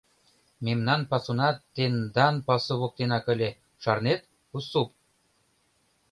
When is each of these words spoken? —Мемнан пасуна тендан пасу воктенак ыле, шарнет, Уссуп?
—Мемнан 0.65 1.01
пасуна 1.11 1.49
тендан 1.75 2.35
пасу 2.47 2.73
воктенак 2.81 3.25
ыле, 3.33 3.49
шарнет, 3.83 4.21
Уссуп? 4.55 4.89